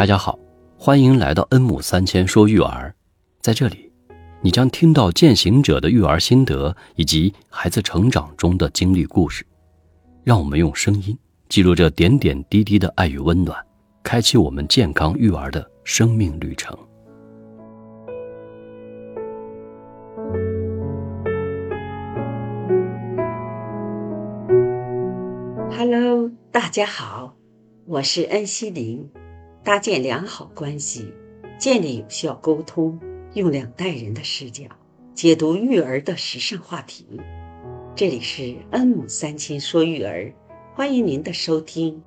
[0.00, 0.38] 大家好，
[0.78, 2.94] 欢迎来到恩母三千说育儿，
[3.42, 3.92] 在这里，
[4.40, 9.44] 你将听到践行者的育儿心得以及孩子成长中的经历故事。
[10.24, 11.14] 让我们用声音
[11.50, 13.62] 记录这点点滴滴的爱与温暖，
[14.02, 16.74] 开启我们健康育儿的生命旅程。
[25.76, 27.34] Hello，大家好，
[27.84, 29.10] 我是恩熙玲。
[29.62, 31.12] 搭建良好关系，
[31.58, 32.98] 建立有效沟通，
[33.34, 34.64] 用两代人的视角
[35.14, 37.20] 解读育儿的时尚话题。
[37.94, 40.32] 这里是恩母三千说育儿，
[40.74, 42.02] 欢迎您的收听。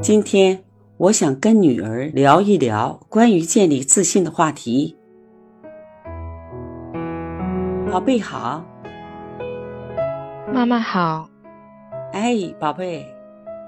[0.00, 0.64] 今天。
[0.98, 4.96] 我想跟女儿聊一聊关于建立自信的话题。
[7.92, 8.64] 宝贝好，
[10.50, 11.28] 妈妈好。
[12.14, 13.06] 哎，宝贝，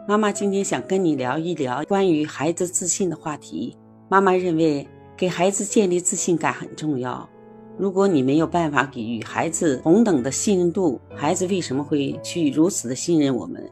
[0.08, 3.76] 妈妈今天想跟你聊一聊关于孩子自信的话题。
[4.08, 7.28] 妈妈认为，给孩子建立自信感很重要。
[7.76, 13.70] 如果你没有办法给予孩子同等的信任度，孩子为什么会去如此的信任我们？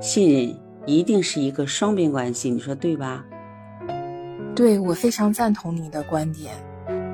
[0.00, 0.56] 信任。
[0.86, 3.24] 一定是一个双边关系，你说对吧？
[4.54, 6.54] 对，我非常赞同你的观点。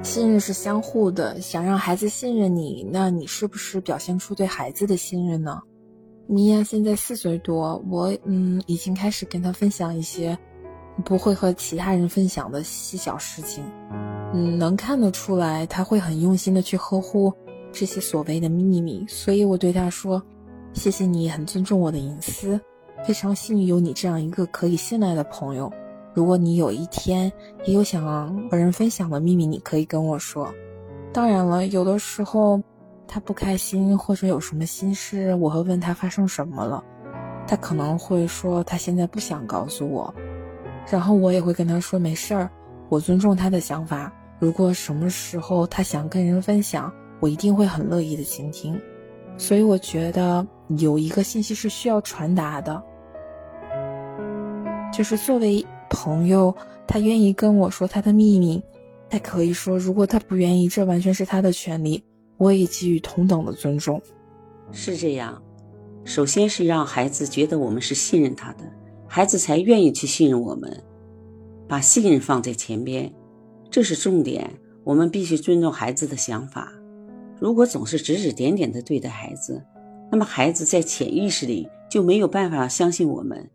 [0.06, 5.60] 信任是相互的，想让孩子信任你，那你是不是表现出对孩子的信任呢？
[6.28, 10.38] 米娅现在四岁多，我嗯已经开始跟他分享一些
[11.04, 13.64] 不会和其他人分享的细小事情，
[14.32, 17.32] 嗯，能看得出来他会很用心的去呵护
[17.72, 20.22] 这些所谓的秘密，所以我对他说
[20.72, 22.58] ：“谢谢你，很尊重我的隐私。”
[23.04, 25.70] 非常幸运有你这样一个可以信赖的朋友。
[26.16, 27.30] 如果你有一天
[27.66, 28.02] 也有想
[28.50, 30.50] 和人分享的秘密，你可以跟我说。
[31.12, 32.58] 当然了，有的时候
[33.06, 36.82] 他不开心或者有什么心事，我会问他发生什么了。
[37.46, 40.12] 他可能会说他现在不想告诉我，
[40.90, 42.50] 然后我也会跟他说没事儿，
[42.88, 44.10] 我尊重他的想法。
[44.38, 46.90] 如果什么时候他想跟人分享，
[47.20, 48.80] 我一定会很乐意的倾听。
[49.36, 50.46] 所以我觉得
[50.78, 52.82] 有一个信息是需要传达的。
[54.92, 55.62] 就是作为
[55.96, 56.54] 朋友，
[56.86, 58.62] 他愿意跟我说他的秘密，
[59.08, 62.04] 他可以说；如果他不愿意，这完全是他的权利，
[62.36, 63.98] 我也给予同等的尊重。
[64.72, 65.42] 是这样，
[66.04, 68.64] 首先是让孩子觉得我们是信任他的，
[69.08, 70.84] 孩子才愿意去信任我们，
[71.66, 73.10] 把信任放在前边，
[73.70, 74.50] 这是重点。
[74.84, 76.70] 我们必须尊重孩子的想法。
[77.40, 79.64] 如果总是指指点点的对待孩子，
[80.12, 83.50] 那么孩子在潜意识里就没有办法相信我们。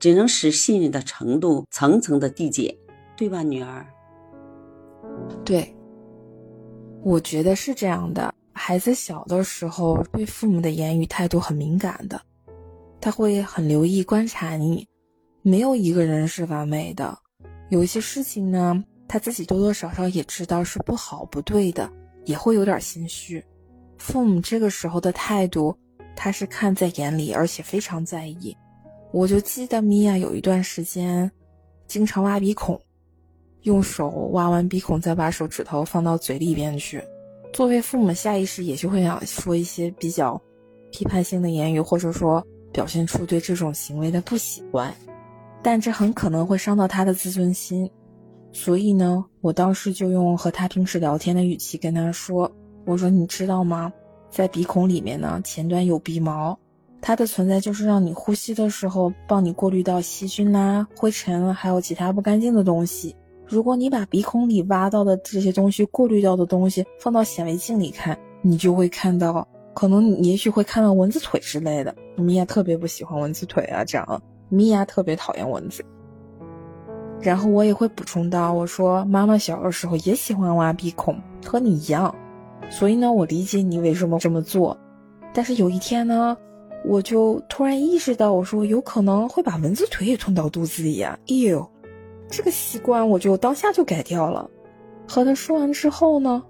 [0.00, 2.74] 只能使信任的程度层层的递减，
[3.16, 3.86] 对吧，女儿？
[5.44, 5.72] 对，
[7.04, 8.34] 我觉得是这样的。
[8.52, 12.20] 孩子小的时候对父母的言语态度很敏感的，
[13.00, 14.86] 他会很留意观察你。
[15.42, 17.16] 没有一个人是完美的，
[17.68, 21.90] 有一些事情呢，他自己多多少少也知道是不好不对的，
[22.24, 23.42] 也会有点心虚。
[23.98, 25.76] 父母这个时候的态度，
[26.16, 28.56] 他是看在眼里，而且非常在意。
[29.12, 31.30] 我就记得米娅有一段时间，
[31.88, 32.80] 经常挖鼻孔，
[33.62, 37.02] 用手挖完鼻孔，再把手指头放到嘴里边去。
[37.52, 40.40] 作为父母，下意识也就会想说一些比较
[40.92, 44.94] 批判性的言语，或者说表现出对这种行为的不喜欢。
[45.60, 47.90] 但这很可能会伤到他的自尊心，
[48.52, 52.50] 所以呢，我当时就用和他平时聊天的语气跟他说
[52.86, 53.92] ：“我说你知道吗，
[54.30, 56.56] 在鼻孔里面呢，前端有鼻毛。”
[57.02, 63.16] 它的存在就是让你呼吸的时候帮你过滤到细菌啦、灰尘，还有其他不干净的东西。
[63.46, 71.92] 如果你把鼻孔里挖到的这些东西、过滤掉的东西放到显微镜里看，你就会看到，可能你也许会看到蚊子腿之类的。
[72.16, 75.82] 米娅特别不喜欢蚊子腿啊，这样，米娅特别讨厌蚊子。
[77.20, 82.14] 然后我也会补充到，我说妈妈小的时候也喜欢挖鼻孔，和你一样，
[82.68, 84.78] 所以呢，我理解你为什么这么做。
[85.32, 86.36] 但是有一天呢。
[86.84, 91.18] 我就突然意识到，我说有可能会把蚊子腿也吞到肚子里呀！
[91.28, 91.70] 哎呦，
[92.28, 94.48] 这个习惯我就当下就改掉了。
[95.06, 96.42] 和他说完之后呢，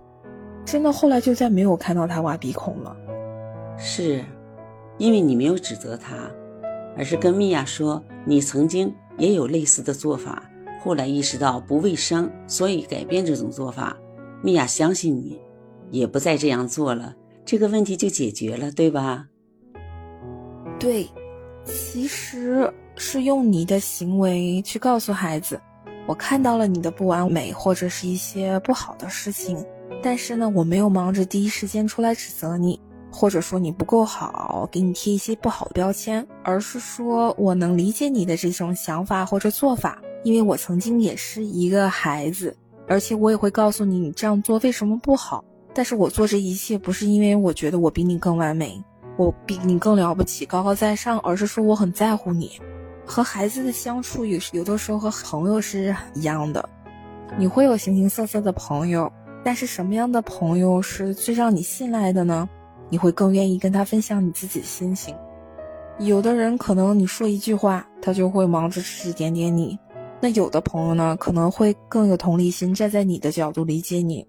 [0.64, 2.96] 真的后来就再没有看到他挖鼻孔了。
[3.76, 4.22] 是，
[4.98, 6.30] 因为你没有指责他，
[6.96, 10.42] 而是跟米娅说你曾经也有类似的做法，
[10.82, 13.96] 后来意识到不卫生，所以改变这种做法。
[14.42, 15.40] 米娅相信你，
[15.90, 19.29] 也不再这样做了，这个问题就解决了，对吧？
[20.80, 21.06] 对，
[21.66, 25.60] 其实是用你的行为去告诉孩子，
[26.06, 29.62] 我看到了你的不完美或者是一些不好的事情，
[30.02, 32.80] 但是呢，我没有忙着第一时间出来指责你，
[33.12, 42.56] 或者说你不够好，给你贴一些不好的标签，而是说我能理解你的这种想法或者做法，因为我曾经也是一个孩子，
[42.88, 45.44] 而且我也会告诉你你这样做为什么不好。
[45.74, 48.82] 但是我做这一切不是因为我觉得我比你更完美，
[49.20, 52.58] 我比你更了不起、高高在上，而是说我很在乎你。
[53.04, 56.66] 和孩子的相处有有的时候和朋友是一样的，
[57.36, 59.12] 你会有形形色色的朋友，
[59.44, 62.48] 但是什么样的朋友是最让你信赖的呢？
[62.88, 65.14] 你会更愿意跟他分享你自己的心情。
[65.98, 69.76] 有的人可能你说一句话，他就会忙着指指点点你；
[70.18, 74.26] 那有的朋友呢，可能会更有同理心，站在你的角度理解你，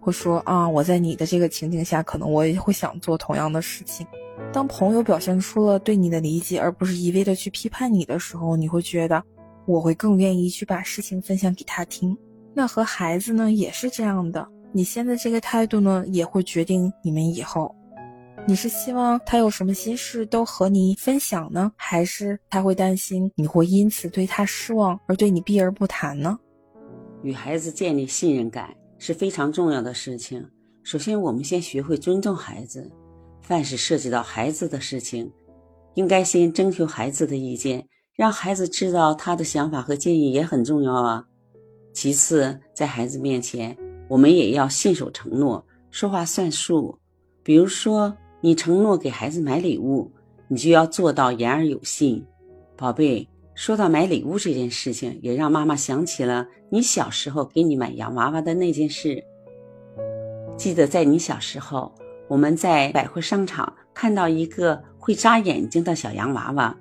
[0.00, 4.06] 会说啊，我在你的这个情景下，可能我也会想做同样的事情。
[4.50, 9.22] 当朋友表现出了对你的理解，而不是一味的去批判你的时候，你会觉得
[9.66, 12.16] 我会更愿意去把事情分享给他听。
[12.54, 17.74] 那和孩子呢也是这样的，你现在这个态度呢也会决定你们以后。
[18.46, 26.36] 你是希望他有什么心事都和你分享呢，还是他会担心你会因此对他失望而对你避而不谈呢？
[27.22, 30.44] 与孩子建立信任感是非常重要的事情。
[30.82, 32.90] 首先，我们先学会尊重孩子。
[33.42, 35.30] 凡是涉及到孩子的事情，
[35.94, 41.24] 应该先征求孩子的意见，让孩子知道他的想法和建议也很重要啊。
[41.92, 43.76] 其次，在孩子面前，
[44.08, 46.96] 我们也要信守承诺，说话算数。
[47.42, 50.10] 比如说，你承诺给孩子买礼物，
[50.48, 52.24] 你就要做到言而有信。
[52.76, 59.22] 宝贝，说到买礼物这件事情，也让妈妈想起了你小时候给你买洋娃娃的那件事。
[60.56, 61.92] 记得在你小时候。
[62.28, 66.76] 我们在百货商场看到一个会眨眼睛的小洋娃娃，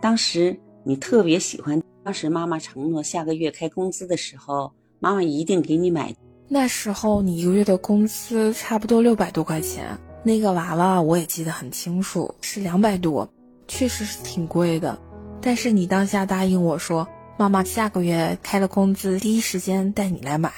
[0.00, 1.80] 当时你特别喜欢。
[2.04, 6.14] 当时妈妈承诺下个月开工资的时候，妈妈一定给你买。
[6.46, 13.28] 那时候你一个月的工资差不多六百多块钱，那个娃娃我也记得很清楚，是两百多，
[13.66, 14.96] 确实是挺贵的。
[15.40, 17.04] 但是你当下答应我说，
[17.36, 20.52] 妈妈下个月开了工资，第一时间带你来买。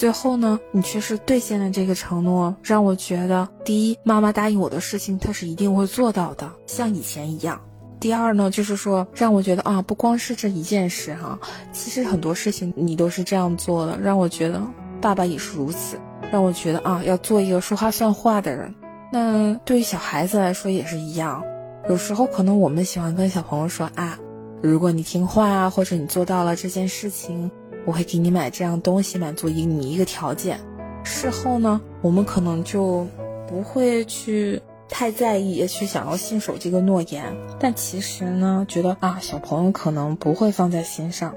[0.00, 7.60] 最后呢，你却是兑现了这个承诺，让我觉得，第一，妈妈答应我的事情，她是一定会做到的，像以前一样。
[8.00, 11.38] 第二呢，就是说，让我觉得啊，不光是这一件事哈，
[11.70, 14.62] 其实很多事情你都是这样做的，让我觉得
[15.02, 15.98] 爸爸也是如此，
[16.32, 18.74] 让我觉得啊，要做一个说话算话的人。
[19.12, 21.44] 那对于小孩子来说也是一样，
[21.90, 24.18] 有时候可能我们喜欢跟小朋友说啊，
[24.62, 27.50] 如果你听话啊，或者你做到了这件事情。
[27.86, 30.60] 我会给你买这样东西，满足一你一个条件。
[31.02, 33.06] 事后呢，我们可能就
[33.48, 37.34] 不会去太在意，去想要信守这个诺言。
[37.58, 41.34] 但其实呢，觉得啊，小朋友可能不会放在心上。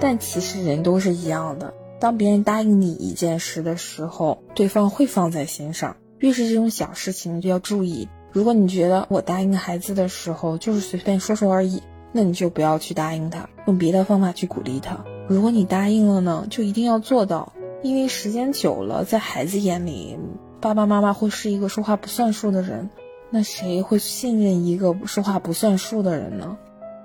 [0.00, 5.96] 但其实人都是一样的，当别人答应你一件事的时候，对方会放在心上。
[6.18, 8.08] 越是这种小事情，就要注意。
[8.32, 11.82] 如果你觉得我答应孩子的时候就是随便说说而已，
[12.12, 15.04] 那你就不要去答应他，用别的方法去鼓励他。
[15.28, 17.52] 如果你答应了呢，就一定要做到，
[17.82, 20.16] 因为时间久了，在孩子眼里，
[20.60, 22.90] 爸爸妈妈会是一个说话不算数的人，
[23.30, 26.56] 那谁会信任一个说话不算数的人呢？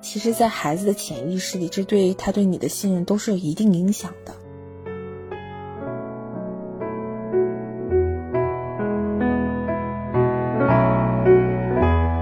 [0.01, 4.33] 其实，在孩子的潜意识里，这对他对你的信任都是有一定影响的。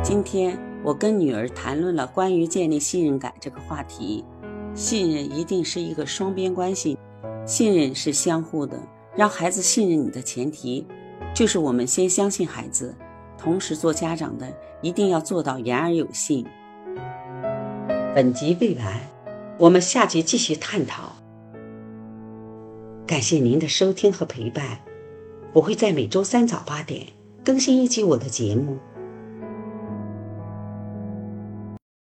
[0.02, 4.24] 今天我跟女儿谈论了关于建立信任感这个话题。
[4.74, 6.98] 信任一定是一个双边关系，
[7.46, 8.80] 信任是相互的。
[9.16, 10.86] 让孩子信任你的前提，
[11.34, 12.96] 就是我们先相信孩子，
[13.38, 14.48] 同时做家长的
[14.82, 16.46] 一定要做到言而有信。
[18.16, 19.02] 本集未完，
[19.58, 21.16] 我们下集继续探讨。
[23.06, 24.80] 感谢您的收听和陪伴，
[25.52, 27.08] 我会在每周三早八点
[27.44, 28.78] 更新一集我的节目。